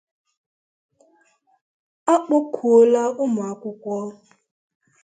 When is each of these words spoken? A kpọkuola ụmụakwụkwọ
A 2.13 2.15
kpọkuola 2.25 3.01
ụmụakwụkwọ 3.23 3.95